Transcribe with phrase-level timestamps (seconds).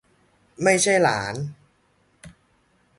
[0.63, 1.35] ไม่ใช่หลาน